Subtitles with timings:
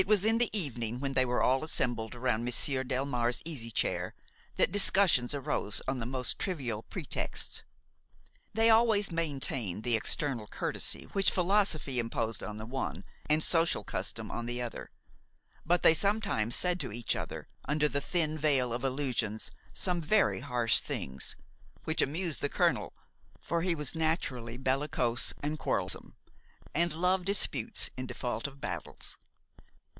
[0.00, 4.14] It was in the evening, when they were all assembled around Monsieur Delmare's easy chair,
[4.56, 7.64] that discussions arose on the most trivial pretexts.
[8.54, 14.30] They always maintained the external courtesy which philosophy imposed on the one and social custom
[14.30, 14.90] on the other:
[15.66, 20.40] but they sometimes said to each other, under the thin veil of allusions, some very
[20.40, 21.36] harsh things,
[21.84, 22.94] which amused the colonel;
[23.38, 26.14] for he was naturally bellicose and quarrelsome
[26.74, 29.18] and loved disputes in default of battles.